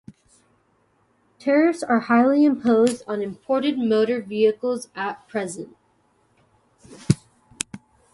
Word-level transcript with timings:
Tariffs 1.37 1.83
are 1.83 1.99
highly 1.99 2.43
imposed 2.43 3.03
on 3.07 3.21
imported 3.21 3.77
motor 3.77 4.19
vehicles 4.19 4.87
at 4.95 5.27
present. 5.27 5.77